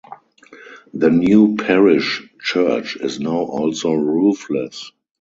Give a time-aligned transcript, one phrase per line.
[0.95, 4.91] The new parish church is now also roofless.